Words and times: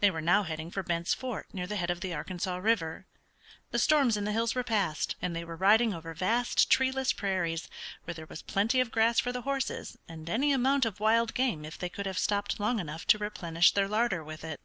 They 0.00 0.10
were 0.10 0.20
now 0.20 0.42
heading 0.42 0.72
for 0.72 0.82
Bent's 0.82 1.14
Fort 1.14 1.46
near 1.54 1.68
the 1.68 1.76
head 1.76 1.90
of 1.92 2.00
the 2.00 2.12
Arkansas 2.12 2.56
River. 2.56 3.06
The 3.70 3.78
storms 3.78 4.16
in 4.16 4.24
the 4.24 4.32
hills 4.32 4.52
were 4.56 4.64
past, 4.64 5.14
and 5.22 5.30
they 5.36 5.44
were 5.44 5.54
riding 5.54 5.94
over 5.94 6.12
vast 6.12 6.68
treeless 6.72 7.12
prairies, 7.12 7.68
where 8.02 8.14
there 8.14 8.26
was 8.26 8.42
plenty 8.42 8.80
of 8.80 8.90
grass 8.90 9.20
for 9.20 9.30
the 9.30 9.42
horses, 9.42 9.96
and 10.08 10.28
any 10.28 10.52
amount 10.52 10.86
of 10.86 10.98
wild 10.98 11.34
game 11.34 11.64
if 11.64 11.78
they 11.78 11.88
could 11.88 12.06
have 12.06 12.18
stopped 12.18 12.58
long 12.58 12.80
enough 12.80 13.06
to 13.06 13.18
replenish 13.18 13.70
their 13.70 13.86
larder 13.86 14.24
with 14.24 14.42
it. 14.42 14.60